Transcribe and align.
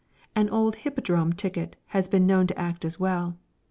An 0.35 0.49
old 0.49 0.77
Hippodrome 0.77 1.31
ticket 1.33 1.75
has 1.89 2.07
been 2.07 2.25
known 2.25 2.47
to 2.47 2.57
act 2.59 2.83
as 2.85 2.99
well. 2.99 3.37